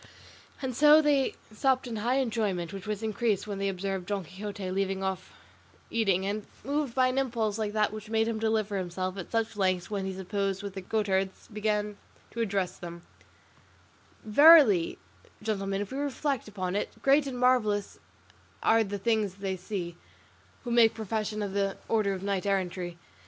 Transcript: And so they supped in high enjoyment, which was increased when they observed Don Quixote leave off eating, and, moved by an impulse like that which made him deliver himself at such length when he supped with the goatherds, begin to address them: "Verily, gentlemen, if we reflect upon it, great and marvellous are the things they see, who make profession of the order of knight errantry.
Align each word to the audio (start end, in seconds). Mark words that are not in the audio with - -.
And 0.63 0.75
so 0.75 0.99
they 0.99 1.35
supped 1.53 1.85
in 1.85 1.97
high 1.97 2.15
enjoyment, 2.15 2.73
which 2.73 2.87
was 2.87 3.03
increased 3.03 3.45
when 3.45 3.59
they 3.59 3.69
observed 3.69 4.07
Don 4.07 4.23
Quixote 4.23 4.71
leave 4.71 4.99
off 5.03 5.31
eating, 5.91 6.25
and, 6.25 6.47
moved 6.63 6.95
by 6.95 7.05
an 7.09 7.19
impulse 7.19 7.59
like 7.59 7.73
that 7.73 7.93
which 7.93 8.09
made 8.09 8.27
him 8.27 8.39
deliver 8.39 8.79
himself 8.79 9.15
at 9.17 9.29
such 9.31 9.55
length 9.55 9.91
when 9.91 10.05
he 10.07 10.13
supped 10.15 10.63
with 10.63 10.73
the 10.73 10.81
goatherds, 10.81 11.47
begin 11.53 11.97
to 12.31 12.41
address 12.41 12.79
them: 12.79 13.03
"Verily, 14.25 14.97
gentlemen, 15.43 15.81
if 15.81 15.91
we 15.91 15.99
reflect 15.99 16.47
upon 16.47 16.75
it, 16.75 16.99
great 17.03 17.27
and 17.27 17.37
marvellous 17.37 17.99
are 18.63 18.83
the 18.83 18.97
things 18.97 19.35
they 19.35 19.55
see, 19.55 19.97
who 20.63 20.71
make 20.71 20.95
profession 20.95 21.43
of 21.43 21.53
the 21.53 21.77
order 21.87 22.13
of 22.13 22.23
knight 22.23 22.47
errantry. 22.47 22.97